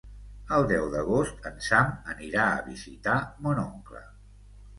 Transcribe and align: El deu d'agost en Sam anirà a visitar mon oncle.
El 0.55 0.63
deu 0.69 0.87
d'agost 0.93 1.45
en 1.49 1.59
Sam 1.65 1.91
anirà 2.15 2.47
a 2.55 2.65
visitar 2.71 3.19
mon 3.45 3.63
oncle. 3.67 4.03